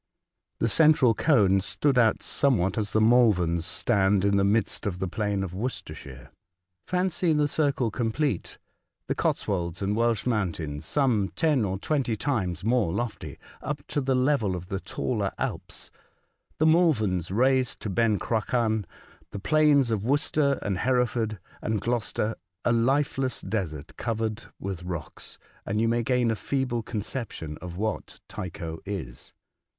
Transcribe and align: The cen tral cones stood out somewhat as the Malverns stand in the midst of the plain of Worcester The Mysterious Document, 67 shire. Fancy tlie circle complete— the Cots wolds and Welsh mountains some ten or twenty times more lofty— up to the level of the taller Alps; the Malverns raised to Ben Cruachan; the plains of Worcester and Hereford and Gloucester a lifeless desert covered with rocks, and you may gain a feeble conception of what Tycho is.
The 0.57 0.67
cen 0.67 0.95
tral 0.95 1.15
cones 1.15 1.63
stood 1.63 1.95
out 1.95 2.23
somewhat 2.23 2.75
as 2.75 2.91
the 2.91 2.99
Malverns 2.99 3.67
stand 3.67 4.25
in 4.25 4.35
the 4.35 4.43
midst 4.43 4.87
of 4.87 4.97
the 4.97 5.07
plain 5.07 5.43
of 5.43 5.53
Worcester 5.53 5.93
The 5.93 5.99
Mysterious 5.99 6.29
Document, 6.87 7.13
67 7.13 7.35
shire. 7.35 7.35
Fancy 7.35 7.35
tlie 7.35 7.49
circle 7.67 7.91
complete— 7.91 8.57
the 9.07 9.13
Cots 9.13 9.47
wolds 9.47 9.83
and 9.83 9.95
Welsh 9.95 10.25
mountains 10.25 10.87
some 10.87 11.29
ten 11.35 11.63
or 11.63 11.77
twenty 11.77 12.15
times 12.15 12.63
more 12.63 12.91
lofty— 12.91 13.37
up 13.61 13.85
to 13.89 14.01
the 14.01 14.15
level 14.15 14.55
of 14.55 14.69
the 14.69 14.79
taller 14.79 15.31
Alps; 15.37 15.91
the 16.57 16.65
Malverns 16.65 17.29
raised 17.29 17.79
to 17.81 17.89
Ben 17.91 18.17
Cruachan; 18.17 18.87
the 19.29 19.37
plains 19.37 19.91
of 19.91 20.03
Worcester 20.03 20.57
and 20.63 20.79
Hereford 20.79 21.37
and 21.61 21.79
Gloucester 21.79 22.35
a 22.65 22.71
lifeless 22.71 23.39
desert 23.41 23.95
covered 23.97 24.45
with 24.59 24.81
rocks, 24.81 25.37
and 25.63 25.79
you 25.79 25.87
may 25.87 26.01
gain 26.01 26.31
a 26.31 26.35
feeble 26.35 26.81
conception 26.81 27.59
of 27.61 27.77
what 27.77 28.19
Tycho 28.27 28.79
is. 28.83 29.33